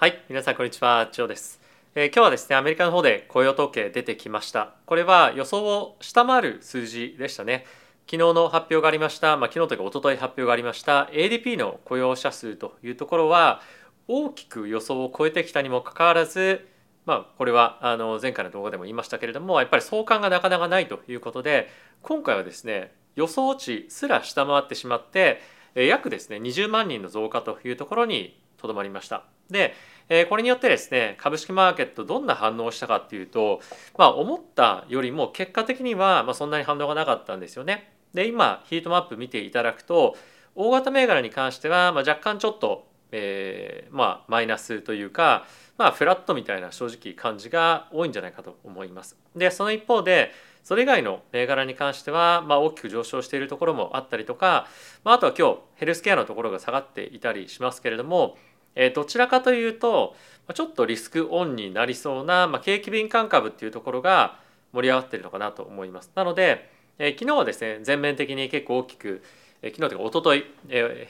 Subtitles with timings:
[0.00, 1.60] はい、皆さんこんにちは、ジョーです、
[1.96, 4.74] えー今日はですね、アメリカの方で雇用統計出てきました。
[4.86, 7.66] これは予想を下回る数字でしたね。
[8.06, 13.60] 昨日の発表がありました、まあ、昨日というか一昨日発表がありました ADP の雇用者数というところは
[14.06, 16.68] 大きく予想を超えてきたにもかかわらず、
[17.04, 21.68] まあ、これはあの前回の動画でも言いましたけれどもやっぱり相関がなかなかないということで
[22.02, 25.40] 今回はですね予想値すら下回ってしまって
[25.74, 29.24] え約ですね20万人の増加というところにとどまりました。
[29.50, 29.74] で
[30.08, 33.60] えこれによってですね株式マーケットどんな反応をしたかっていうと、
[33.96, 37.92] まあ、思ったよりも結果的にはまそんなに反応がなかったんですよね。
[38.14, 40.16] で今ヒートマップ見ていただくと
[40.54, 49.16] 大型銘柄に関してはま若干ちょっと、えーまあ、マイナスというか、まあ、フラットみたいな正直感じが多いんじゃないかと思います。
[49.36, 50.32] でその一方で
[50.68, 54.66] それ以外の銘柄に関しては、まあ、大きく上昇しているところもあったりとか、
[55.02, 58.36] まあ、あとは今日ヘルスケアのところが下がっていたりしますけれども、
[58.74, 60.14] えどちらかというと
[60.52, 64.40] ちょっとリスクオンになりそうな、まあ、景気敏感株っていうところが
[64.74, 66.12] 盛り上がっているのかなと思います。
[66.14, 69.22] なので、え昨日はですね全面的に結構大きく、
[69.62, 71.08] えー昨日というか一昨日、え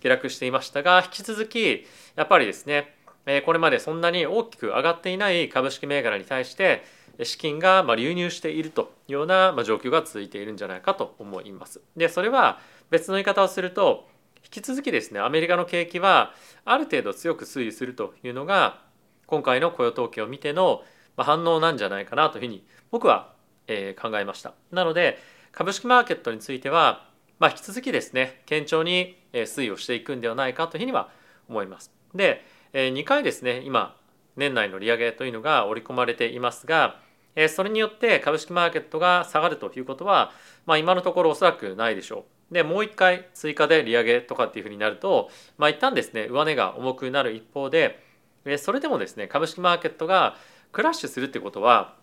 [0.00, 2.94] 下落していましたが引き続きやっぱりですね、
[3.26, 6.84] えこれまでそんなに大きく上がっていない株式銘柄に対して
[7.22, 11.80] 資金が流入しているというような状況が続いているんじゃないかと思います。
[11.96, 14.08] でそれは別の言い方をすると
[14.42, 18.82] 引き続きですねアメリカの景気はある程度強く推移するというのが
[19.26, 20.82] 今回の雇用統計を見ての
[21.16, 23.32] 反応なんじゃないかなというふうに僕は
[23.68, 23.74] 考
[24.18, 24.54] えました。
[24.72, 25.18] なので
[25.52, 27.08] 株式マーケットについては、
[27.38, 31.10] まあ、引き続きですね堅調に推移をしていくんではないかというふうには
[31.48, 31.92] 思います。
[32.14, 33.96] で、2回ですね今
[34.36, 37.00] 年内の利上げというのが織り込まれていますが、
[37.36, 40.32] えーそれによって株式マーケットが下がるということは、
[40.66, 42.54] まあ、今のところおそらくないでしょう。
[42.54, 48.02] でもう一回追加で利上げとかっていうふうになると、まあ、一旦ですね上値が重くなる一方で
[48.44, 50.36] えーそれでもですね株式マーケットが
[50.72, 51.94] クラッシュするってことは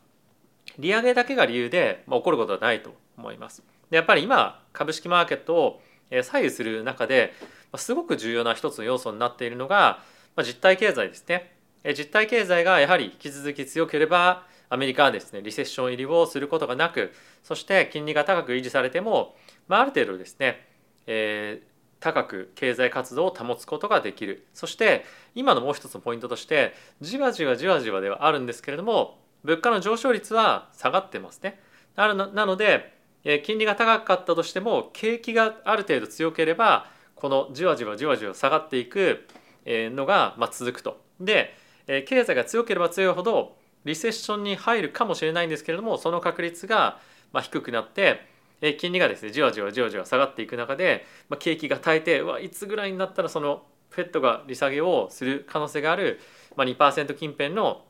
[0.80, 3.64] 利上げだけが理由で、まあ、起こることはないと思います。
[3.89, 5.82] でやっぱり今株式マーケットを
[6.23, 7.33] 左右する中で
[7.76, 9.99] すごく重要な一つの要素になっているのが、
[10.36, 11.57] まあ、実体経済ですね。
[11.93, 19.36] 実体経済がやはり引き続き強ければアメリカはですねリセッション入りをすることがなくそして金利が高く維持されても、
[19.67, 20.65] まあ、ある程度ですね、
[21.05, 25.05] えー高く経済活動を保つことができるそして
[25.36, 31.59] 今のもう一つのポイントとしてじわじわじわじわではあるんですけれども物価の上昇率は下がってますね。
[31.95, 32.93] なので
[33.23, 39.27] え金利が高かったとしても景気がある程度強ければこのじわじわじわじわ下がっていく
[39.65, 41.02] のがま続くと。
[41.20, 41.55] で
[41.87, 43.55] え経済が強ければ強いほど
[43.86, 46.99] リセッションに入るかもしれないんですけれどもその確率が
[47.31, 48.21] ま低くなって
[48.61, 56.20] え金利がですねじわじわじわじわ下がっていく中で、ま、景気が耐えてうわいつぐらいになったらそのフェットが利下げをする可能性がある、
[56.55, 57.86] ま、2%近辺の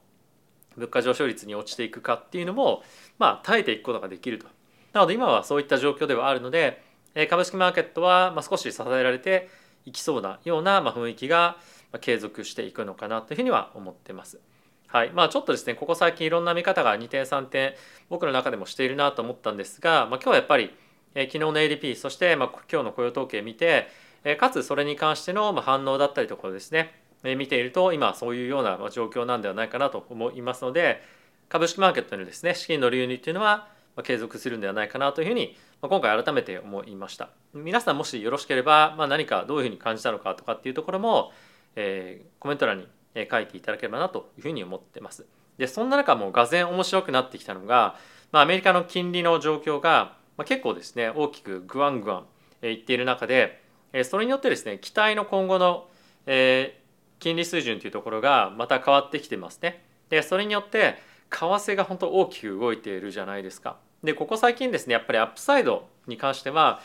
[0.75, 2.83] 物価上昇率に落ちていくかっていうのも、
[3.17, 4.45] まあ、耐えていくことができると。
[4.93, 6.81] なので今はそういった状況ではあるので
[7.29, 9.49] 株式マーケットは少し支えられて
[9.85, 11.57] いきそうなような雰囲気が
[11.99, 14.39] 継続していくのかなというふうには思ってます。
[14.87, 17.73] はいまあ、ちょっとですねここ最近いろんな見方が2点3点
[18.09, 20.73] 僕の中でもしているなと思ったんですが、まあ、今日はやっぱり、
[21.13, 23.87] えー昨日の ADP そしてまあ今日の雇用統計見て、
[24.23, 26.93] えーかつそれに関してのまあ反応だったりとかですね、
[27.23, 31.01] えー見ていると今そういうようなまあ状況なんではないかなと思いますので
[31.49, 33.67] 株式マーケットのですね資金の流入っていうのは
[33.97, 41.31] まあ継続するんではないかなというふうにまあ今回改めて思いました皆さんもしよろしければ、まあ、何かどういうふうに感じたのかとかっていうところも、
[41.77, 42.87] えコメント欄に
[43.29, 45.25] 書いていただければなというふうに思ってます
[45.57, 47.95] でそんな中もうがぜ面白くなってきたのが、
[48.31, 52.25] まあ、アメリカの金利の状況が、ま、結構ですね大きくグワングワ
[52.61, 53.63] ンいっている中で
[54.03, 55.87] それによってですね期待の今後の、
[56.25, 56.81] え
[57.19, 60.97] 金利水準というところがまた変わってきてますねでそれによって
[61.29, 63.77] 為替が本当大きく動いているじゃないですか。
[64.03, 66.81] でここ最近ですねやっぱりアップサイドに関しては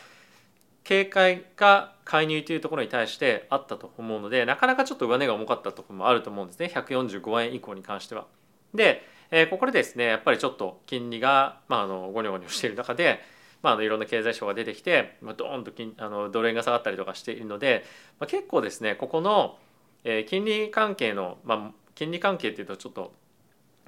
[0.83, 8.25] 警戒が介入というところに対してあったと思うのでなかなかちょっと上値が重かったところもあると思うんですね145円以降に関しては。
[8.73, 13.19] で、えーここでですねやっぱりちょっと金利が、まあ、あのゴニョゴニョしている中で、
[13.61, 17.85] まあ、あのいろんな経済省が出てきて、まあ、ドーンと金あのドル円が下がったりとかしているので、
[18.19, 19.57] まあ、結構ですねここの、
[20.03, 23.13] えー金利関係の、まあ、金利関係っていうとちょっと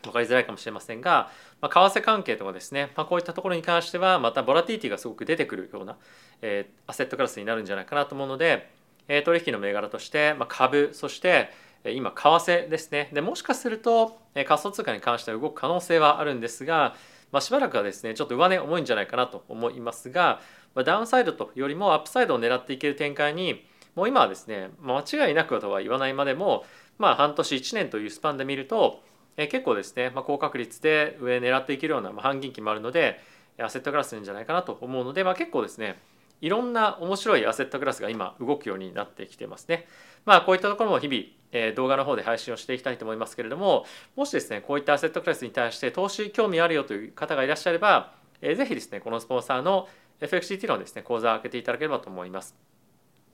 [0.05, 1.29] 分かりづらいかもしれませんが、
[1.61, 5.97] まあ、為替関係とかですね、まあ、こういったところに関してはまたボラティティがすごく出てくるような、
[6.41, 8.69] えーアセットクラスになるんじゃないかなと思うので、
[9.07, 11.51] えー取引の銘柄として、まあ、株そして
[11.85, 13.09] 今為替ですね。
[13.13, 16.95] でもしかするとえー仮想通貨に関しては動く可能性はあるんですが、
[17.31, 20.41] まあ、しばらくはですねちょっと上値重いんじゃないかなと思いますが、
[20.73, 23.65] まあ、ダウンサイドとよりもアップサイドを狙っていける展開に
[23.95, 26.65] もう今はですね間違いなくとは言わないまでも
[26.97, 29.01] まあ半年1年というスパンで見ると
[29.37, 33.19] え結構ですね、まあ、高確率で上狙っていけるような、まあ、半減期もあるので
[33.59, 35.99] アセットクラスなんじゃないかなと思うので、まあ、結構ですね
[36.41, 39.87] いろんな面白いアセットクラスが今動くようになってきてますね。
[40.25, 43.85] まあこういったところも日々、え動画の方で配信をしていきたいと思いますけれども
[44.15, 49.87] もしですねこういったアセットクラスに対して投資興味あるよという方がいらっしゃれば、えー、ぜひですねこのスポンサーの
[50.19, 52.74] FXCT のですね講座を開けていただければと思います。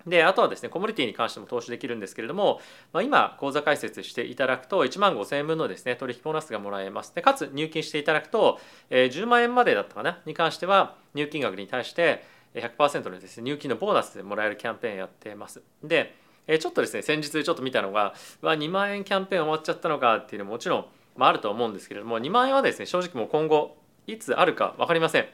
[0.05, 2.59] であとはですねコモディティに関しても投資できるんですけれども、
[2.93, 7.13] まあ、今口座開設していただくと1万5000円分のですね取引ボーナスがもらえます。
[7.13, 8.59] でかつ入金していただくと、
[8.89, 12.23] え、10万円までだったかなに関しては入金額に対して
[12.55, 15.61] 100%のですね入金のボーナスでもらえるキャンペーンやってます。
[15.83, 16.15] で
[16.47, 23.77] えちょっとですね先日ちょっと見たのがうわ2万円キャンペーン終わっちゃったのかっていうのももちろん、まあ、あると思うんですけれども2万円はですね正直もう今後
[24.07, 25.25] いつあるか分かりません。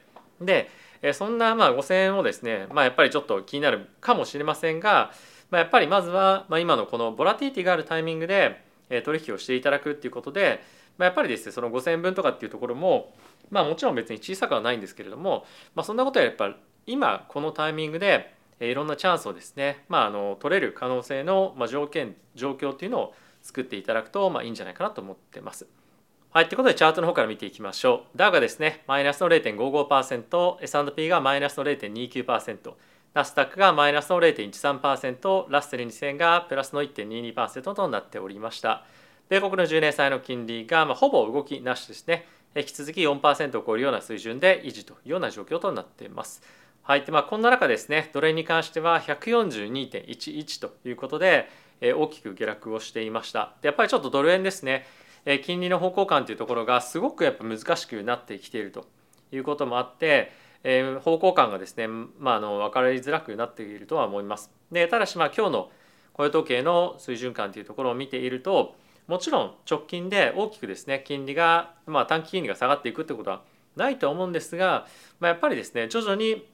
[0.42, 0.70] で
[1.02, 5.12] えそんなまあ5000円をですね、まあ、やっぱりちょっと気になるかもしれませんが、
[5.50, 8.64] まあ、やっぱりまずは、まあ、今のこのボラティティがあるタイミングで
[9.04, 10.62] 取引をしていただくっていうことで、
[10.98, 13.14] まあ、やっぱりですねその5000円分とかっていうところも
[13.50, 15.46] まあもちろん別に小さくはないんですけれども、
[15.76, 16.56] まあ、そんなことはやっぱり
[16.86, 25.68] 今このタイミングでいろんなチャンスをですね、まあ、あの取れる可能性の条件状況っていうのを作っていただくとまあいいんじゃないかなと思ってます。
[26.30, 28.18] はい、ということでチャートの方から見ていきましょう。
[28.18, 32.74] ダウがですね、マイナスの0.55%、S&P がマイナスの0.29%、
[33.14, 38.84] ナスタックがマイナスの0.13%、ラッセル2000がプラスの1.22%となっておりました。
[39.30, 42.28] 米国の10年債の金利が、まあ、ほぼ動きなしですね。
[42.56, 46.44] 引き続き4%を超えるような水準で維持というような状況となっています。
[46.84, 51.50] はい、でまあ、こんな中ですね、ドル円に関しては142.11ということで、
[51.82, 53.54] 大きく下落をしていました。
[53.62, 54.86] でやっぱりちょっとドル円ですね、
[55.44, 58.86] 金利の方向感というところがすごくやっぱ難しくなってきていると
[59.32, 60.32] いうこともあって、
[60.64, 64.52] えー、方向感がですね、まあ、あの分かりづらくなっているとは思います。
[64.72, 65.72] でただしまあ今日の
[66.14, 68.76] 雇用統計の水準感というところを見ていると
[69.08, 73.42] もちろん直近で大きくですね金利が、まあ、短期金利が下がっていくってことは
[73.76, 74.88] ないと思うんですが、
[75.20, 76.46] まあ、やっぱりですね徐々に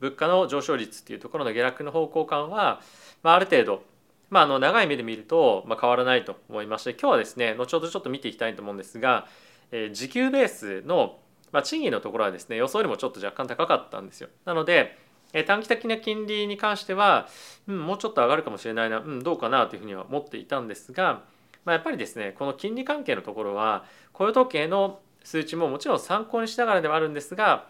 [0.00, 2.80] 物価の上昇率っていうところの下落の方向感は、
[3.22, 3.82] まあ、ある程度
[4.30, 9.26] まあ、あの長い目で見ると、まあ、変わらないと思いまして今日はですね後ほどちょっと見ていきたいと思うんですが、
[9.70, 11.18] えー、時給ベースの、
[11.52, 14.28] まあ、賃金のところはですね予想よりもちょっと若干高かったんですよ。
[14.44, 14.98] なので、
[15.32, 17.28] えー、短期的な金利に関しては、
[17.68, 21.24] うん、もうちょっと上がるかもしれないな、うん、どうかなというふうには思っていたんですが、
[21.64, 27.66] まあ、やっぱりですねこの金利関係のところは雇用統計の数値ももちろん参考にしながらではあるんですが、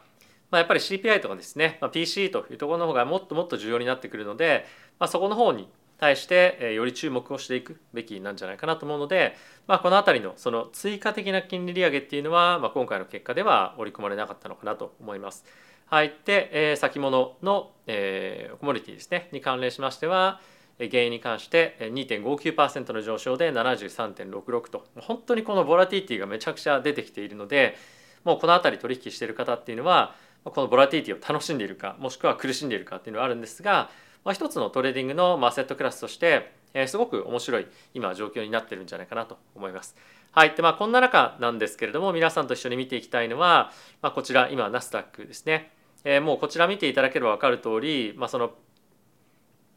[0.51, 4.67] まあ、やっぱり CPI とかですね、まあ、PC というところの方がもっともっと重要になってくるので、
[4.99, 9.35] まあ、そこの方に対してより注目をしていくべきなんじゃないかなと思うので、
[9.67, 15.45] まあ、この辺りのその追加的な金利利上げっていうのは、まあ、今回の結果では織り込まれなかったのかなと思います。
[15.87, 20.41] はい、で、えー、先物の、えー、コモディティですねに関連しましては
[20.79, 27.77] 原油に関して2.59%の上昇で73.66と本当にこのボラティリティがめちゃくちゃ出てきているので
[28.25, 30.15] もうこの辺り取引している方っていうのは
[30.45, 33.91] このボラティリティを楽しんでいるかもしくは苦しんでいるかっていうのはあるんですが
[34.27, 39.95] まあ、一つのトレーディングのアセットクラスとして、えー、すごく面白い今状況になってるんじゃないかなと思います。
[40.33, 40.51] はい。
[40.57, 43.71] で、まあ、こんな中なんですけれども、皆さんと一緒に見ていきたいのは、
[44.03, 45.71] まあ、こちら、今、ナスダックですね。
[46.03, 48.51] えー、もうこちら見ていただければ分かる通り、まあ、その、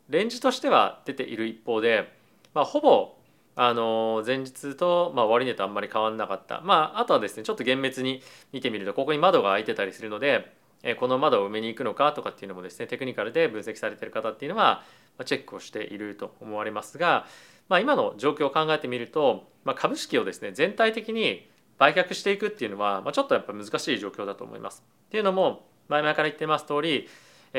[0.09, 2.11] レンジとしては出ている一方で、
[2.55, 3.17] まあ、ほぼ、
[3.55, 6.61] あの前日と、まあ、終値とあんまり変わらなかった。
[6.61, 10.57] まあ、あとはですね、ちょっと厳密に見てみると、ここに窓が開いてたりするので、
[10.99, 14.83] この窓を埋めに行くのかとかっていうのもですねテクニカルで分析されてる方っていうのは
[15.25, 17.25] チェックをしていると思われますが、
[17.67, 24.83] まあ、今の状況を考えてみると、まあ、株式をですね全体的に売却していくっていうのは、まあ、ちょっとやっぱ難しい状況だと思います。
[25.07, 27.07] っていうのも前々から言ってます通り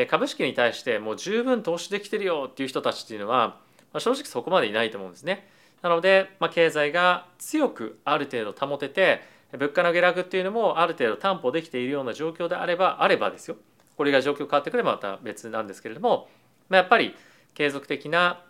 [0.09, 3.59] 株式に対してもう十分投資できてるよっていう人たちっていうのは、
[3.93, 5.49] まあ、正直そこまでいないと思うんですね。
[5.83, 9.23] なので、まあ、経済が強くある程度保てて
[9.53, 13.57] 物価の下落っていうのもある程度担保できているような状況であればあればですよ
[13.97, 16.29] これが状況変わってくればまた別なんですけれども、
[16.69, 17.15] まあ、やっぱり
[17.55, 18.43] 継続的な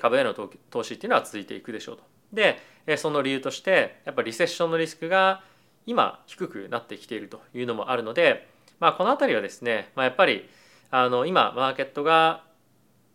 [0.00, 2.04] 株への投資っていうのは続いていくでしょうと。
[2.32, 2.58] で
[2.96, 5.42] その理由としてやっぱりリセッションのリスクが
[5.86, 8.48] 今低くなってきているというのもあるので、
[8.80, 10.48] まあ、この辺りはですね、まあ、やっぱり
[10.90, 12.44] あの今マーケットが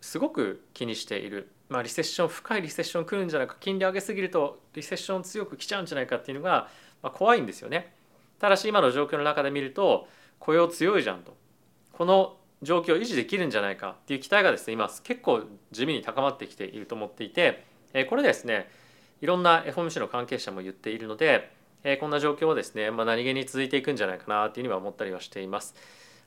[0.01, 6.67] すごく気にしているまあ、リセッション深いリセッション来るんじゃないか金利上げすぎるとリセッション強く来ちゃうんじゃないかっていうのが、
[7.01, 7.93] まあ、怖いんですよね。
[8.39, 10.07] ただし今の状況の中で見ると
[10.39, 11.33] 雇用強いじゃんと
[11.93, 17.63] この状況を維持できるんじゃないかっていう期待がですね今結構地味に高まってきていると思っていて
[18.09, 18.69] これですね
[19.21, 21.51] いろんな FOMC の関係者も言っているので
[21.99, 25.73] こんな状況はですね、まあ、何気に続いていくんじゃないかなっていうふうには思ったりはしています。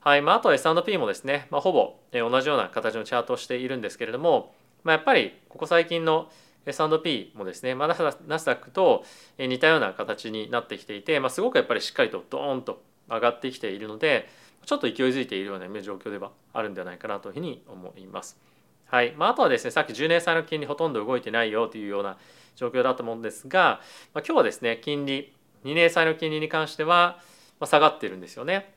[0.01, 6.31] はいまあ、あと S&P もですね、まあ、ほぼ同じような形のチャートをしているんですけれども、まあ、やっぱりここ最近の
[6.67, 7.89] S&P もですね、まあ、
[8.27, 9.05] ナスダックと
[9.39, 14.29] 似たような形になってきていて、まあ、すごくやっぱりしっかりとドーンと上がってきているので
[14.65, 18.39] ちょっと勢いづいているような状況ではあるんではないかなというふうに思います。
[18.87, 22.17] はいまあ、あとはですねさっき10年債の金利ほとんど動いてないよというような
[22.55, 23.81] 状況だと思うんですが、
[24.15, 27.19] まあ、今日はですね金利2年債の金利に関しては
[27.63, 28.75] 下がってるんですよね。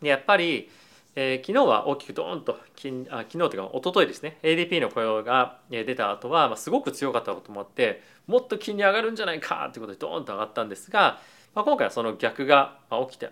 [0.00, 0.70] でやっぱり、
[1.16, 4.38] えー、昨日は大きくドーンと金あ昨日というか一昨日ですね。
[4.42, 11.20] ADP の雇用が出た後は、まあ、すごく強かったこともあってもっと金利上がるんじゃないかということでドーンと上がったんですが、
[11.54, 12.78] まあ、今回はその逆が
[13.08, 13.30] 起きて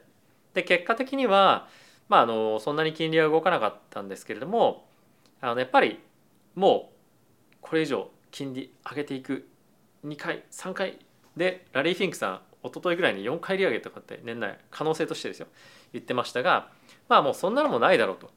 [0.54, 1.66] で結果的には、
[2.08, 4.86] まあ、あのそんなに金利は動かなかったんですけれども
[5.40, 5.98] あのやっぱり
[6.54, 6.92] も
[7.52, 9.48] うこれ以上金利上げていく
[10.04, 10.98] 2回3回
[11.36, 15.46] でラリー・フィンクさん一昨日ぐらいに4回利上げとかって年内可能性としてですよ
[15.92, 16.68] 言ってましたが
[17.08, 18.30] まあもうそんなのもないだろうと。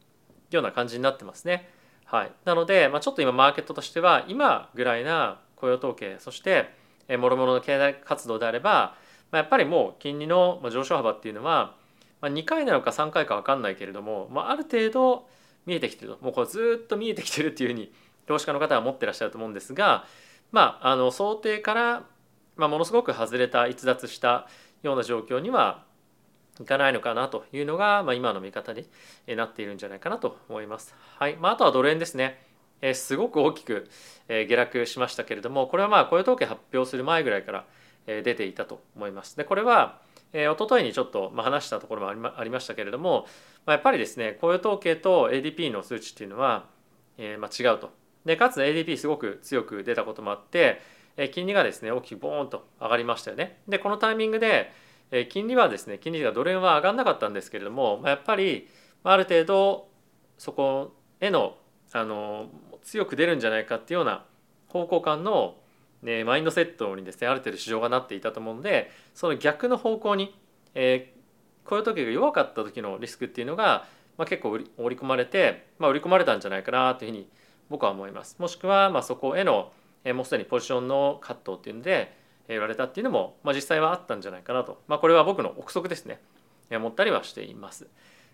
[0.51, 1.69] いうような感じになってますね。
[2.05, 6.69] はい、なので、まあ、ちょっと今マーケットとしては今ぐらいな雇用統計そして
[7.17, 8.95] もろもろの経済活動であれば、
[9.31, 11.75] まあ、やっぱりもう金利の上昇幅っていうのは、
[12.22, 15.27] まあ、2回なのか3回か分かんないけれども、まあ、ある程度
[15.65, 16.24] 見えてきてると。
[16.24, 17.91] もうこれずっと見えてきてるっていうふうに
[18.27, 20.05] 投資家の方は持ってらっしゃると思うんですが、
[20.51, 22.03] まあ、あの想定から、
[22.55, 24.48] まあ、ものすごく外れた逸脱した
[24.84, 25.84] ような状況には
[26.62, 28.88] いかないのかなというのが、まあ、今の見方に
[29.27, 30.95] なっているんじゃないかなと思います。
[31.17, 32.41] はいまあ、あとはドル円ですね。
[32.81, 33.89] えー、すごく大きく、
[34.27, 37.65] えー、下落しましたけれどもこれはまあ雇用統計発表する前ぐらいから、
[38.07, 39.35] えー、出ていたと思います。
[39.38, 40.00] でこれは、
[40.33, 43.25] えー、一昨日にちょっと、まあ、話したところもありまありましたけれども、
[43.65, 46.67] まあ、やっぱりですね雇用統計と ADP の数値っていうのは、
[47.17, 47.91] えーまあ、違うと。
[48.25, 50.81] でかつ ADP すごく強く出たこともあって、
[51.17, 53.59] えー、金利がですね大きくボーンと上がりましたよね。
[53.67, 54.71] でこのタイミングで
[55.17, 58.67] え金利はですね金利がドル円は上がらなかったんですけれども、ま、やっぱり
[59.03, 59.88] ある程度
[60.38, 61.55] そこへの
[61.93, 62.50] あの
[62.84, 64.25] 強く出るんじゃないかっていうような
[64.67, 65.55] 方向感の、
[66.01, 70.36] ね、マインドセットにですねある程度市場がなっていたと思うのでその逆の方向に、
[70.74, 77.29] えー、こういう時が弱かった時のリスクっていうのが、まあ、結構織り込まれて、まあ、売り込まれたんじゃないかなというふうに
[77.69, 78.36] 僕は思います。
[78.39, 79.72] もしくはまあそこへの、
[80.03, 86.20] えー、もうすでにポジションのカットっていうので言われたっていうのも、まあ、実際はあったんじゃないかなと、まあ、これは僕の憶測ですね
[86.72, 87.88] 思ったりはしています。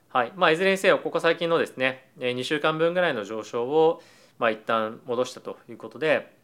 [0.09, 4.01] はいまあ、いずれにせよここ最近のですね2週間分ぐらいの上昇を、
[4.39, 6.35] まあ、一旦戻したということで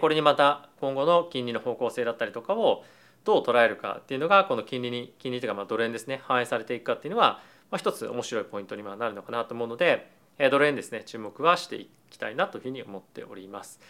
[0.00, 2.84] これにまた今後の金利の方向性だったりとかを
[3.24, 10.10] どう捉えるかっていうのがこの金利に金利というかまあドル円ですね反映されていくかっていうのは、まあ、一つ面白いポイントにはなるのかなと思うので
[10.50, 13.80] ドル円ですね注目はしていきたいなというふうに思っております。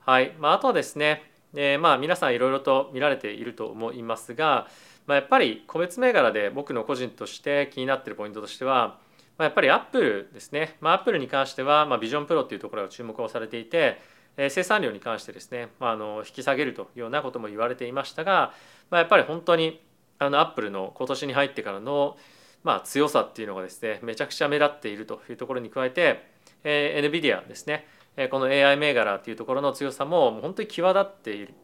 [0.00, 4.68] はいまあ、あとはですねでまあ皆さんいろいろと見られていると思いますが、
[5.06, 8.98] まあ、やっぱり個別銘柄で僕の個人として気になっているポイントとしては、
[9.38, 14.00] まあ、やっぱりアップルですね、まあ、アップルに関しては、まあ、ビジョンプロっていうところが注目をされていて、
[14.36, 18.52] えー、生産量に関してですね、まあ、あの引き下げるというようなことも言われていましたが、
[18.90, 19.80] まあ、やっぱり本当に
[20.18, 22.16] あのアップルの今年に入ってからの
[22.62, 26.24] まあ強さっていうのがですねめちゃくちゃ目立っているというところに加えて、
[26.62, 27.86] えー、NVIDIA ですね。
[28.30, 31.54] この AI 銘柄っていうところの強さも本当に際立っている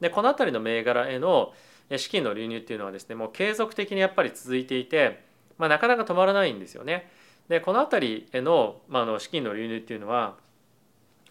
[0.00, 1.52] でこの辺りの銘柄への
[1.96, 5.24] 資金の流入っていうのはですねもう継続的にやっぱり続いていて、
[5.58, 7.10] まあ、なかなか止まらないんですよね。
[7.48, 10.34] でこの辺りへの,、まあ、の資金の流入っていうのは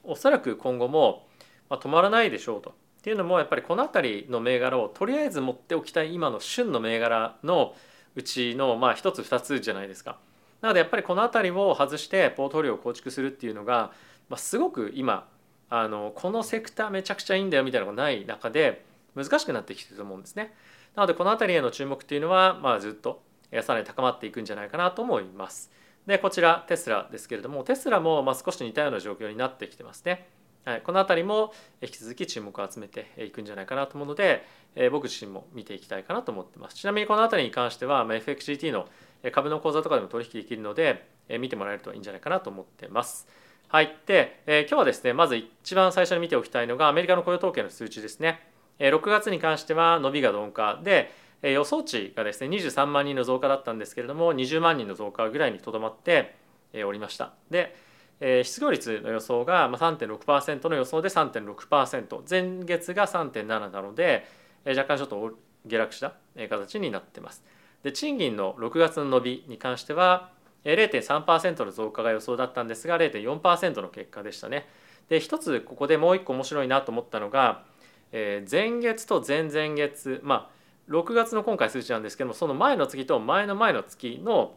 [0.03, 1.27] おそらく今後も、
[1.69, 2.69] 止まらないでしょうと。
[2.69, 7.75] っていうのもやっぱりこの辺りの銘柄をとりあえず持っておきたい今の旬の銘柄の
[8.15, 10.17] うちのまあ1つ2つじゃないですか。
[10.61, 13.91] なのでやっぱりこの辺りを外してポートフォリオを構築するっていうのが、
[14.29, 15.27] まあ、すごく今
[15.69, 20.53] あのこのセクターめちゃくちゃいいんだよみたいなのがない中で難しくなってきてると思うんですね。
[20.95, 23.21] なのでこの辺りへの注目っていうのは、まあ、ずっと
[23.61, 25.71] さらに高まっていくんじゃないかなと思います。
[26.05, 30.27] でこちらテスラですけれどもテスラもまあ少し似たような状況になってきてますね。
[30.65, 34.43] はい、この辺りも引き続き注目を集めていくんじゃないかなと思うので、
[34.75, 36.75] え僕自身も見ていきたいかなと思ってます。
[36.75, 38.87] ちなみにこの辺りに関しては、ま、FXGT の
[39.31, 43.27] 株の口座とかでも取引できるので、え見てもらえるといいんじゃないかなと思ってます。
[43.75, 48.39] はい、で、えー、今日はですねまず一番最初に見ておきたいのがアメリカの雇用統計の数値ですね。
[48.79, 56.37] えー、6月に関しては伸びが鈍化で、えー、予想値がですね23万人の増加だったんですけれども20万人の増加ぐらいにとどまって、
[56.71, 57.33] えー、おりました。
[57.51, 57.75] で、
[58.21, 64.25] えー、失業率の予想が3.6%の予想で3.6%前月が3.7なので、
[64.63, 66.13] えー、若干ちょっと下落した
[66.47, 67.43] 形になってます。
[67.83, 70.29] で賃金の6月の伸びに関しては
[70.73, 74.67] 0.3%の増加が予想だったんですが0.4%の結果でしたね。
[75.09, 77.63] で一つここでもう一個面白いなと思ったのが、
[78.11, 80.55] えー、前月と前々月まあ
[80.89, 84.55] 6月の今回数値なんですけどもその前の月と前の前の月の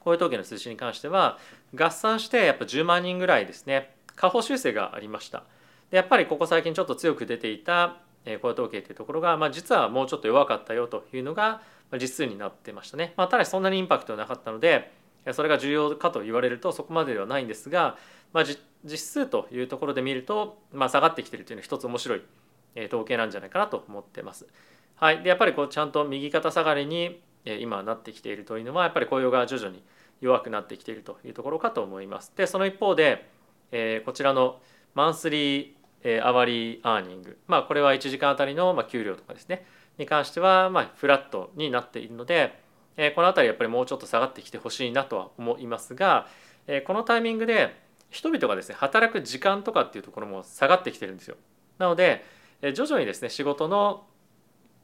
[0.00, 1.38] 雇用統計の数字に関しては
[1.74, 5.44] 合算してやっぱ10万人ぐらいですね下方修正がありました
[5.90, 11.62] でやっぱりここ最近ちょっと強く出ていた雇用統計というところが、まあ、実はもうちょっと弱かったよというのが
[12.00, 14.92] 実数になってましたね、まあ、ただしそんなにインパクトはなかったので
[15.32, 17.96] それが重要かと言われるとそこまでではないんですが、
[18.32, 18.44] まあ、
[18.84, 22.22] 実数というところで見ると、まあ、下がってきているというのは一つ面白い
[22.86, 24.46] 統計なんじゃないかなと思ってます。
[24.96, 29.82] はい、でやっぱりこうちゃんと右肩下がりに今なってきているというのはやっぱり雇用が徐々に
[30.20, 32.32] 弱くなってきているというところかと思います。
[32.36, 33.28] でその一方で、
[33.72, 34.60] えー、こちらの
[34.94, 35.68] マンスリー、
[36.02, 39.66] えー、アワリーアーニング、まあ、これは1時間あたりの、ま、給料とかですね
[39.98, 42.63] に関しては、まあ、フラットになっているので、
[42.96, 46.26] えー、この辺りやっぱりもうちょっと下がってきてほしいなとは思いますが、
[46.66, 47.74] えー、このタイミングで
[48.10, 51.36] 人々がですね働く時間とかっていうところも下がってきてるんですよ。
[51.78, 52.24] なので、
[52.62, 54.06] えー、徐々にですね仕事の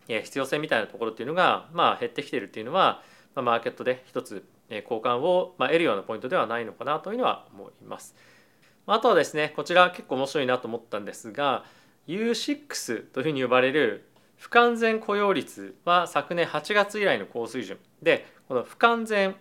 [0.06, 3.02] 必要性みたいなところっていうのが、まあ、減ってきてるっていうのは、
[3.36, 8.16] まあ、マーケットで一つ交換を得るようなポイントではないのかなというのは思います。
[8.86, 11.64] あとはですねこちら結構面白いなと思ったんですが
[12.08, 14.09] U6 というふうに呼ばれる
[14.40, 17.78] 不完全雇用率は昨年8月以来の高水準。
[18.02, 19.36] でこの不完全、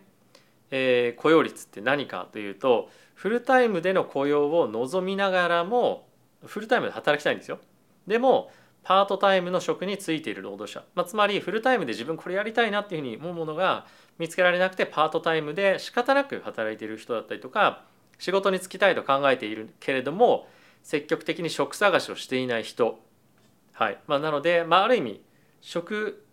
[0.72, 6.08] え雇用率って何かというとフルタイムでの雇用を望みながらも
[6.46, 7.60] フルタイムで働きたいんですよ。
[8.08, 8.52] でも
[8.84, 13.86] パートタイムの職についている労働者、まあ、つまりフルタイムで自分これやりたいなっていうふうに思うものが
[14.18, 17.84] 見つけられなくてパートタイムで仕方なく働いている人だったりとか
[18.18, 20.48] 仕事に就きたいと考えているけれども
[20.84, 23.00] 積極的に職探しをしていない人、
[23.80, 25.24] はいまあ、なので、まあ、ある意味
[25.62, 26.26] 職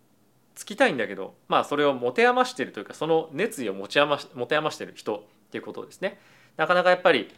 [0.56, 5.20] つきたいんだけど、まあ、それを持て余してるというかその熱意を持ち余し持て余してる人っ
[5.52, 6.18] ていうことですね。
[6.56, 7.32] なかなかやっぱり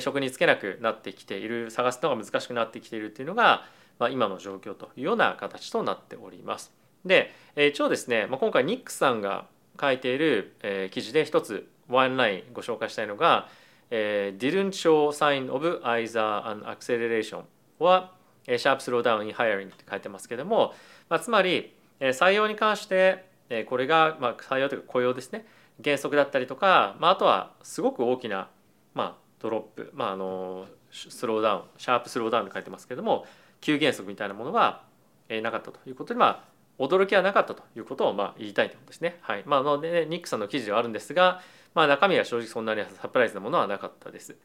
[0.00, 3.64] 職に就けなくなってきている探すのが難しくなってきているっていうのが、
[3.98, 6.70] まあ、今の状況というような形となっております。
[7.06, 9.46] で一応ですね、まあ、今回ニックさんが
[9.80, 13.48] 書いているえ記事で一つワンラインご紹介したいのが
[13.90, 17.44] 「Didn't show sign of either an acceleration
[17.78, 18.13] は
[18.46, 20.74] sharp slowdown in hiring」って書いてますけども、
[21.08, 23.24] まあ、つまり採用に関して
[23.66, 25.46] これが、まあ、採用というか雇用ですね
[25.82, 28.48] 原則だったりとか、まあ、あとはすごく大きな、
[28.94, 33.26] まあ、ドロップ、まあ、あのスローダウンシャープスローダウンって書いてますけども
[33.60, 34.82] 急減速みたいなものは
[35.28, 39.18] なかったということで、まあ、驚きはなかったということをまあ言いたいということですね。
[39.22, 41.40] はいまあ、ので、ニックさんの記事ではあるんですが、
[41.74, 44.36] まあ、中身は正直そんなにサプライズなものはなかったです。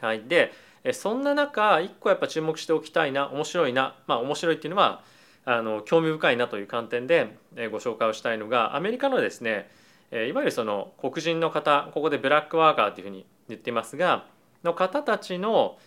[0.00, 0.52] はい、で
[0.92, 5.02] そんな中一個やっぱ注目しておきたいな面白いなまあ面白いっていうのは
[5.44, 7.38] あの興味深いなという観点で
[7.70, 9.70] ご紹介をしたいのがアメリカのですね
[10.12, 14.26] いわゆるその黒人の方ここでブラックワーカーというふうに言っていますが
[14.62, 15.78] の方たちの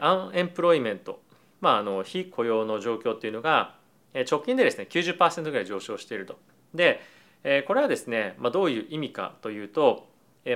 [0.00, 1.20] アンエンプロイメント
[1.62, 3.76] まあ、あの非雇用の状況っていうのが
[4.30, 6.38] 直近でですね90%ぐらい上昇していると。
[6.74, 7.00] で
[7.66, 10.06] これはですね、まあ、どういう意味かというと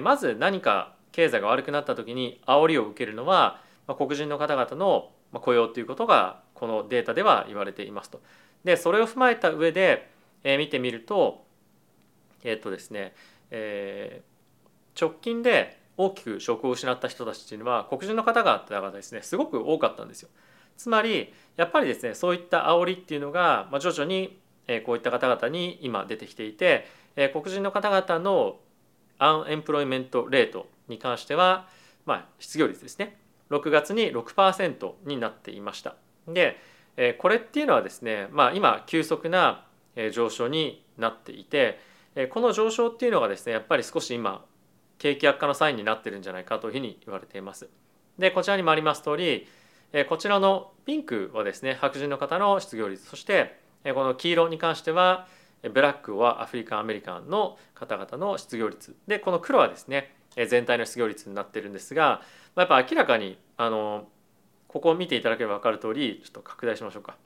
[0.03, 8.21] まず何か経済が悪くなった時に煽りを受けるのはまあ黒人の方々の雇用ということがこのデータでは言われていますと。
[8.65, 10.11] でそれを踏まえた上で
[10.45, 11.45] 見てみると
[12.45, 13.15] えっ、とですね、
[13.51, 20.29] えー、直近で大きく職を失った人たちっていうのは黒人の方々がですねすごく多かったんですよ。
[20.77, 24.39] つまりやっぱりですねそういった煽りっていうのがまあ徐々に
[24.85, 26.87] こういった方々に今出てきていて
[27.33, 28.59] 黒人の方々の
[29.19, 31.69] アンエンプロイメントレートに関しては、
[32.05, 33.17] まあ、失業率ですね
[33.51, 35.97] 6月に6%になっていました。
[36.29, 36.59] で
[37.19, 39.67] これっていうのはですね、まあ、今急速な
[40.13, 41.79] 上昇になっていて
[42.31, 44.45] この上昇っていうのがですねやっぱり少し今
[44.99, 47.69] 景気悪化のサインになってるんじゃないかというふうに言われています。
[48.19, 49.47] でこちらにもあります通り
[50.09, 53.61] こちらのピンクはですね白人の方の失業率そして
[53.95, 55.29] この黄色に関しては
[55.73, 60.15] ブラックはアフリカンアメリカンの方々の失業率でこの黒はですね
[60.49, 62.21] 全体の失業率になってるんですが
[62.57, 64.09] まあやっぱ明らかにあの
[64.67, 67.17] ここを見ていただければ分かる通りちょっと拡大しましょうか。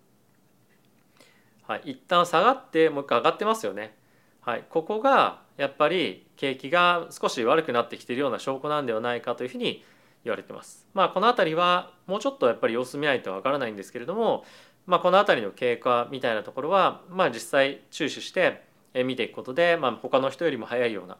[1.66, 3.94] はい、一旦下がってもう一回上がってますよね。
[4.40, 9.84] はい、ここがやっぱり景気が少し悪くなってきているような証拠なんではないかというふうに
[10.24, 10.86] 言われてます。
[10.94, 14.44] まあこの辺りはもうちょっとやっぱり様子見ないとわからないんですけれども、
[14.86, 18.64] まあ、この辺りの経過みたいなところはまあ実際注視して
[19.04, 21.18] 見ていくことで、まあ、他の人よりも早いような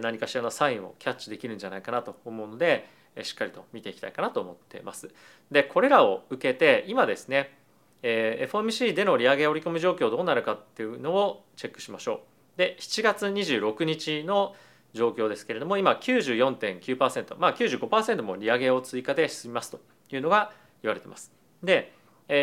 [0.00, 2.86] 何かしらのサインをキャッチできるんじゃないかなと思うので
[3.22, 5.08] しっかりと見ていきたいかなと思っています。
[5.50, 7.56] でこれらを受けて今ですね
[8.02, 12.22] え FOMC での利上げ織り込み状況どうなるかっていうのをチェックしましょ
[12.56, 12.58] う。
[12.58, 14.54] で7月26日の
[14.92, 20.52] 状況ですけれども今94.9%まあ95%も利上げを追加で進みますというのが
[20.82, 21.32] 言われてます。
[21.62, 21.92] で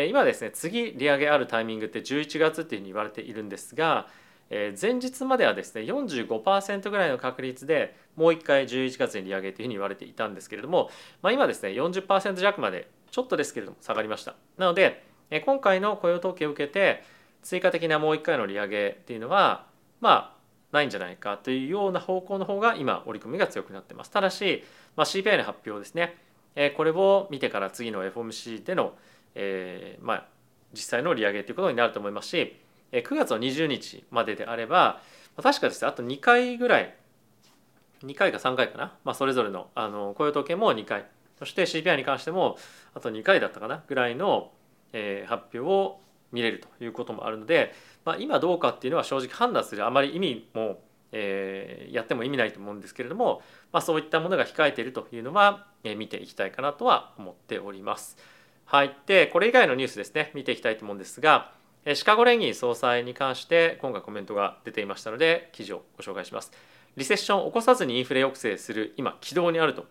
[0.08, 4.08] 今ですね次利上げあるタイミングって11月っていうふうに言われているんですが
[4.50, 10.90] え前日まではですね45%ぐらいの確率でもう1回11月に利上げというふうに言われていたんですけれども、
[11.22, 14.34] まあ、今ですね40%弱までちょっとですけれども下がりました。
[14.58, 17.04] なので、え今回の雇用統計を受けて
[17.42, 19.66] 追加的なもう1回の利上げっていうのは
[20.00, 20.36] まあ
[20.72, 24.10] ないんじゃないかというような方向の方が今織り込みが強くなってます。
[24.10, 24.64] ただし、
[24.96, 26.16] まあ、CPI の発表ですね、
[26.56, 28.94] えこれを見てから次の FOMC での、
[29.34, 30.26] えー、まあ
[30.72, 32.56] 実際の利上げということになると思いますし
[33.02, 35.00] 9月の20日までであれば
[35.42, 36.94] 確かですねあと2回ぐらい
[38.02, 41.06] 2回か3回かな、まあ、それぞれのあの雇用統計も2回
[41.38, 42.56] そして CPI に関しても
[42.94, 44.52] あと2回だったかなぐらいの、
[44.92, 46.00] えー、発表を
[46.32, 47.72] 見れるということもあるので、
[48.04, 50.80] まあ、今どうかっていうのは正直判断するあまり意味も、
[51.12, 58.16] えー、やっても意味ないと思うんですけれども、まあ、そういったものが控えているというのは、えー、見ていきたいかなとは思っております。
[58.66, 61.52] はい、でこれ以外のニュースですね見ていきたいと思うんですが
[61.92, 66.50] シカゴ連銀総裁に関して今回コメントが出ていましたので記事をご紹介します。
[66.96, 69.84] リセッションを起こさずにインフレ抑制する今軌道にあると。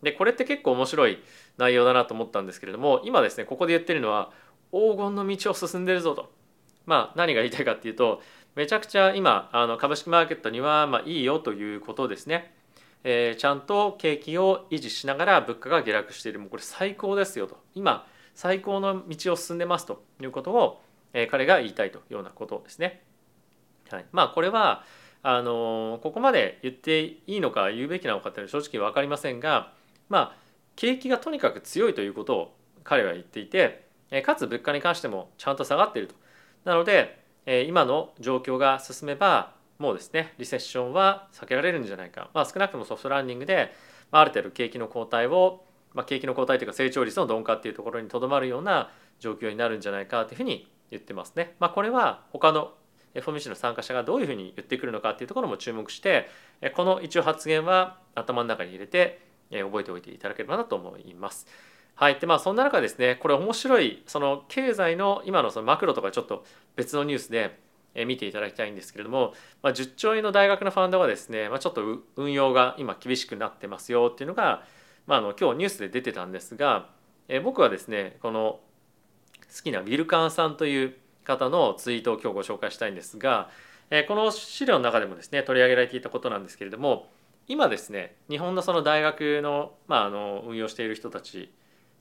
[0.00, 1.18] でこれって結構面白い
[1.58, 4.30] 内容だなと思ったんですけれども今ですねここで言ってるのは
[4.70, 6.30] 黄金の道を進んでるぞと。
[6.86, 8.22] まあ何が言いたいかっていうと
[8.54, 12.54] めちゃくちゃ今あの株式マーケットにはまあいいよということですね。
[13.02, 20.82] えー、ちゃんと景気を維持しながら物価が下落しているもうこれ最高ですよと今最高の道を進んでますということを
[21.12, 23.02] え彼が言いたいというようなことですね。
[23.90, 24.84] はい、まあこれは
[25.22, 29.72] あのここまで言っていいのか言うべきなのかっていうのは正直分かりませんが
[30.08, 30.36] まあ
[30.76, 33.86] 景気がとにかく強いということを彼は言っていて
[34.24, 36.14] かつ物価に関してもちゃんと下がっていると。
[36.64, 37.20] なので
[37.66, 43.72] 今の状況が進めばもうですねリセッションは避けられるんじゃないか、まあ、少なくともソフトランディングで
[44.10, 51.54] ある程度景気の後退を、まあ、景気の後退というか成長率の鈍化っていうところにとどまるような状況になるんじゃないかというふうに言ってますね。
[51.60, 52.72] まあ、これは他の
[53.14, 56.28] FOMC の参加者がどういうふうに言ってくるのかっていうところも注目して
[56.74, 61.46] この一応発言は頭の中に入れて覚えておいていただければなと思います。
[61.96, 66.44] はい、でまあそんな中ですねこれ面白いその経済の今のそのマクロとかちょっと
[66.76, 67.58] 別のニュースで
[68.06, 71.82] 見ていただきたいんですけれども、まあ、10兆円の大学のファンドがですね、まあ、ちょっと
[72.16, 74.62] 運用が今厳しくなってますよっていうのが、
[75.06, 76.88] まあ、あの今日ニュースで出てたんですが、
[77.28, 78.60] え僕はですねこの
[79.54, 83.50] 好きなウィルカンさんという方のツイートを今日ご紹介したいんですが、
[84.06, 87.08] この資料の中でもですね取り上げられていたことなんですけれども
[87.48, 91.52] 今ですね日本のその大学の,、まあ、あの運用している人たち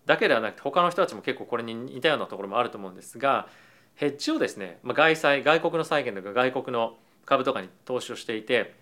[0.05, 3.47] だけではなくて他の人たちも結構これに似たようなところもあると思うんですが
[3.95, 8.75] ヘッジをですね、まあ、外債外国の債券とか外国の株とかに投資をしていて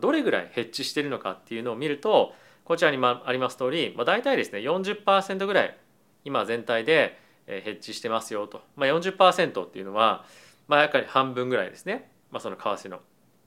[0.00, 2.32] どれぐらいヘッジしているのかっていうのを見ると
[2.64, 5.76] こちらにあります通り、まあ、大体ですね40%ぐらい
[6.24, 10.24] 今全体でヘッジしてますよと、まあ40%、っていうのは、
[10.68, 13.00] まあ、やっぱり半分ぐらいですね、まあ、その為替の。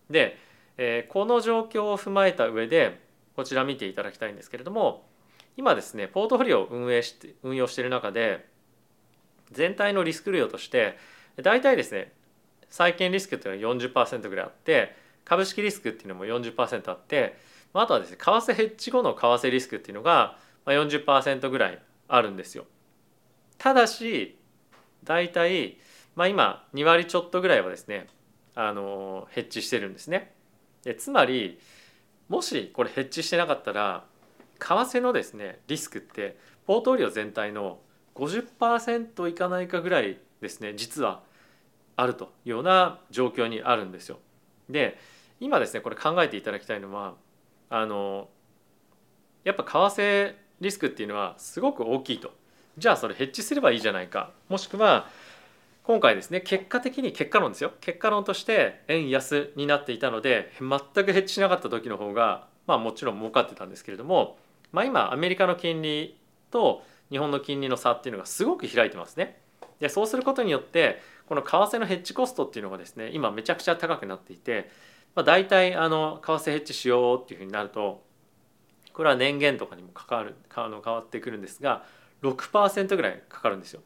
[0.10, 0.38] で、
[0.78, 3.02] えー、この状況を踏まえた上で
[3.36, 5.06] こちら見ていただきたいんですけれども
[5.58, 8.48] 今ですねポートフォリオを運営して運用している中で
[9.52, 10.98] 全体のリスク量として
[11.42, 12.14] 大体ですね
[12.70, 17.38] 債券リスクっていうのは40%ぐらいあって株式リスクっていうのも40%あって
[17.74, 22.66] あとはですね為替ヘッジ後の為替リスクっていうのが40%ぐらいあるんですよ。
[23.58, 24.38] ただし
[25.04, 25.78] 大体、
[26.16, 28.08] まあ、今2割ちょっとぐらいはですね
[28.56, 30.34] あのヘッジしてるんですね。
[30.84, 31.60] でつまり
[32.30, 34.06] もしこれヘッジしてなかったら
[34.60, 37.80] 為替のですねリスクってポートフォリオ全体の
[38.16, 41.22] 50%いかないかぐらいですね実は
[41.96, 44.20] あるというような状況にあるんですよ。
[44.70, 44.98] で
[45.40, 47.16] 今ですねこれ考えていただきたいのは
[47.70, 48.30] あの
[49.44, 52.32] やっぱ為替リスクっていうのはすごく大きいと。
[52.78, 55.08] じゃあそれヘッジすればいいじゃないかもしくは
[55.84, 64.38] 今回ですね結果的に結果論ですよ結果論として円安になっていたので全くヘッジしなかった時の方がまあもちろん儲かってたんですけれども、
[64.72, 66.18] まあ、今アメリカの金利
[66.52, 69.40] と日本の金利の差っていうのがすごく開いてますね。
[69.80, 74.70] でそうすることによってこの為替のヘッジコストっていうのがですね今めちゃくちゃ高くなっていて、
[75.16, 78.04] まあ、大体あの為替ヘッジしようっていうふうになると
[78.94, 81.86] これは年限とかにも関わるあの変わってくるんですが
[82.22, 83.82] 6%ぐらいかかるんですよ。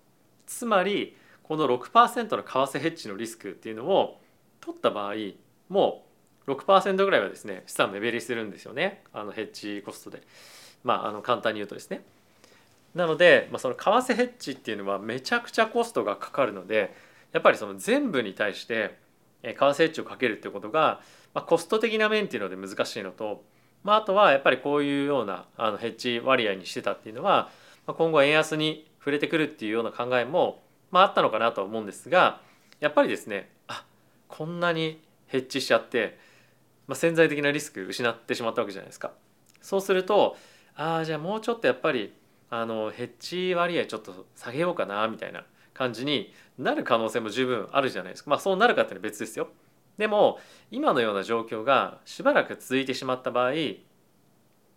[0.46, 4.22] つまりこの6%の為替ヘッジのリスクっていうのを
[4.60, 5.16] 取った場合
[5.70, 6.06] も
[6.48, 10.22] う6%ぐらいはですね資産目減りするんですよねあのヘッジコストで。
[10.84, 12.04] まああの簡単に言うとですね。
[12.96, 16.94] なので、まあ、その為替ヘッジっていうのはめちゃくちゃコストがかかるので
[17.32, 18.98] やっぱりその全部に対して
[19.44, 21.00] 為替ヘッジをかけるっていうことが、
[21.34, 23.44] まあ、コスト的な面っていうので難しいのと、
[23.84, 27.50] まあ、あとはやっぱりこういうようなあのヘッジ割合にしてたっていうのは
[27.88, 32.42] 今後円安に触れてくるっていうような考えも、まあ、あったのかなと思うんですが
[32.80, 33.86] やっぱりですねあ
[34.28, 36.18] こんなにヘッジしちゃって、
[36.88, 39.12] まあ、潜在的なリスク失ってしまったわけじゃないですか。
[39.62, 40.38] そうすると
[40.76, 42.14] ああじゃあもうちょっとやっぱり
[42.50, 49.48] あのヘッジ割合ちょっと下げようかなみたいな感じになる可能性も十分あるじゃないですかまあそうなるかっていうのは別ですよ
[49.98, 50.40] でも
[50.70, 53.54] 今のような状況がしばらく続いてしまった場合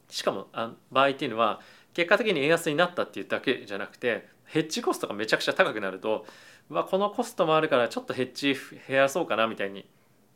[0.09, 1.61] しかもあ場合っていうのは
[1.95, 6.27] 結果的に円安になったっていうだけじゃなくてヘッジコストがめちゃくちゃ高くなると
[6.69, 8.57] わこのコストもあるからちょっとヘッジ
[8.89, 9.87] 減らそうかなみたいに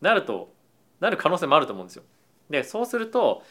[0.01, 0.53] なると
[1.01, 2.03] なる可能性もあると思うんですよ。
[2.51, 3.43] でそうすると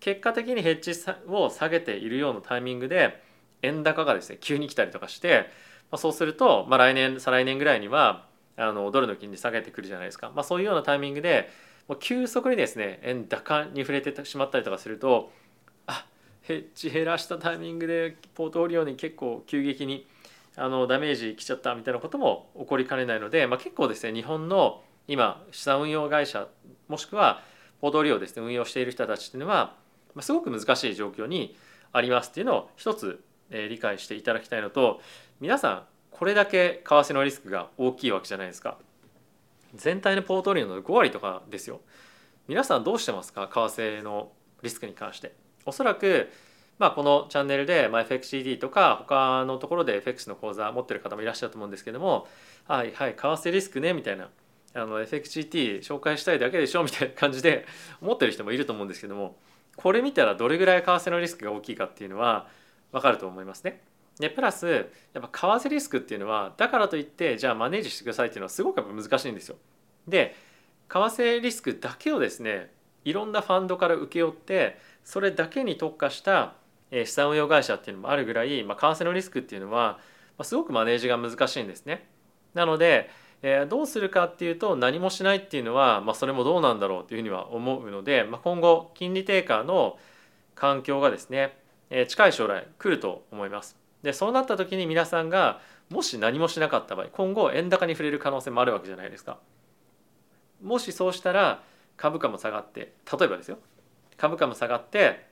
[0.00, 0.92] 結果的にヘッジ
[1.28, 3.22] を下げているようなタイミングで
[3.62, 5.50] 円高がですね急に来たりとかして、
[5.90, 8.26] まあ、そうすると、まあ、来年再来年ぐらいには
[8.56, 11.50] あのドルの金利下げてくるじゃないですか、まあ、そういうようなタイミングで
[11.88, 15.30] もう急速にですね円高に触れてしまったりとかすると
[16.46, 20.06] ヘッジ減らしたタイミングでポートフォリオに結構急激に
[20.56, 26.46] あのダメージきちゃったみたいなことも起こりかねないので、まあ、結構ですね日本の今資産運用会社
[26.88, 27.42] もしくは
[27.80, 29.74] ポートフォリオをですね運用している人たちっていうのは、
[30.14, 31.56] まあ、すごく難しい状況に
[31.92, 35.00] ありますっていうのを一つえ理解していただきたいのと
[35.40, 38.78] 皆さんこれだけ為替のリスクが大きいわけじゃないですか。
[39.74, 41.80] 全体のポートフォリオの5割とかですよ。
[42.48, 43.50] 皆さんどうしてますか？
[43.52, 44.30] 為替の
[44.62, 45.34] リスクに関して。
[45.66, 46.30] おそらく
[46.78, 52.26] まあこのチャンネルで FXCD とか他のところで FX の口座持ってる方もいらっしゃると思うんですけども
[52.66, 54.28] はいはい為替リスクねみたいな
[54.74, 57.66] FXGT 紹介したいだけでしょみたいな感じで
[58.00, 59.38] 思ってる人もいると思うんですけども
[59.76, 62.48] これ見たらどれぐらい為替のリスクが大きいかっていうのは
[62.92, 63.82] わかると思いますね。
[64.18, 69.56] でプラスやっぱ為替リスクっていうのはだからといってじゃあマネージしてくださいっていうのはすごく難しいんですよ。
[70.08, 70.34] で
[70.88, 72.70] 為替リスクだけをですね
[73.04, 76.54] いろんなファンドから請け負ってそれだけに特化した
[76.90, 80.00] 資産運用会社っていうのもあるぐらい、まあ、為替のリスクっていうのは、
[80.36, 82.08] まあ、すごくマネージが難しいんですね。
[82.54, 83.08] なので、
[83.40, 89.96] えー、どうするかっていうと何もしないっていうのは、まあ、それもどうなんだろうというふうには思うので、まあ、今後金利低下の
[90.56, 91.56] 環境がですね
[91.90, 93.76] え近い将来来ると思います。
[94.02, 99.38] でそうなった時に皆さんがもし何もしなかった場合今後円高に触れる可能性もあるわけじゃないですか。
[100.60, 101.62] もしそうしたら
[101.96, 103.58] 株価も下がって例えばですよ
[104.16, 105.26] 株価も下がって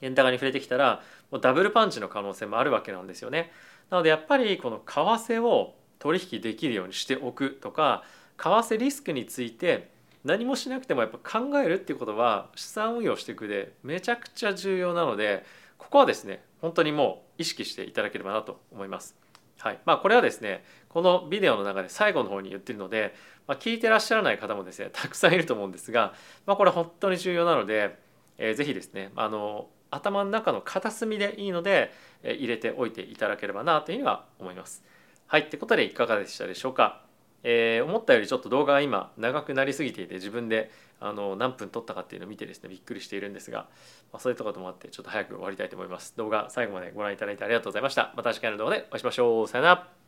[0.00, 3.50] 円高に触れてきたらもうダブルパンチの可能性もあるわけなんですよね。
[3.90, 8.04] なのでやっぱりこの為替を取引できるようにしておくとか
[8.36, 9.90] 為替リスクについて
[10.24, 15.44] 何もしなくてもやっぱ考えるっていうことは資産運用していくでめちゃくちゃ重要なので
[15.78, 19.27] ここはですね本当にもう意識していただければなと思います。
[19.58, 23.14] はいまあ、これはですねこのビデオの中で最後の方に言ってるので、
[23.46, 26.14] まあ、聞いてらっしゃらない方もですね たくさんいると思うんですが、
[26.46, 27.98] まあ、これ本当に重要なので、
[28.38, 31.92] えー、ぜひですねあの頭の中の片隅でいいので、
[32.22, 34.84] えー、入れておいていただければなというふうには思います。
[35.26, 37.07] はいってことでいかがでしたでしょうか？
[37.42, 40.70] えー、思ったよりちょっと動画が今長くなりすぎていて自分で
[41.00, 43.68] あの何分撮ったかっていうのを見てですねびっくりしているんですが、
[44.12, 46.14] まあ、そういうところもあってちょっと早く終わりたいと思います。
[46.16, 48.12] 動画最後までご覧いただいてありがとうございました。
[48.16, 49.48] また次回の動画でお会いしましょう。
[49.48, 50.07] さよなら。